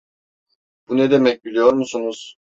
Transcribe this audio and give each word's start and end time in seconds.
Bu 0.87 0.97
ne 0.97 1.11
demek 1.11 1.45
biliyor 1.45 1.73
musunuz? 1.73 2.37